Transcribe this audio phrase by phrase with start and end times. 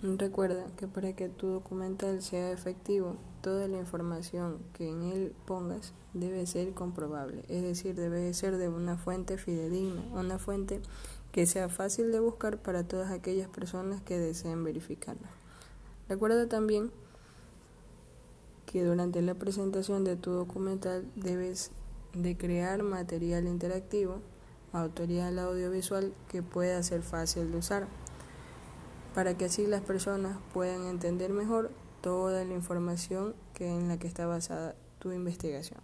[0.00, 5.92] Recuerda que para que tu documental sea efectivo, toda la información que en él pongas
[6.14, 10.80] debe ser comprobable, es decir, debe ser de una fuente fidedigna, una fuente
[11.32, 15.30] que sea fácil de buscar para todas aquellas personas que deseen verificarla.
[16.08, 16.92] Recuerda también
[18.66, 21.72] que durante la presentación de tu documental debes
[22.12, 24.20] de crear material interactivo,
[24.72, 27.88] material audiovisual que pueda ser fácil de usar
[29.18, 31.72] para que así las personas puedan entender mejor
[32.02, 35.80] toda la información que en la que está basada tu investigación.